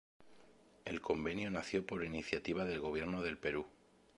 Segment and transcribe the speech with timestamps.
[0.83, 3.67] El Convenio nació por iniciativa del gobierno del Perú.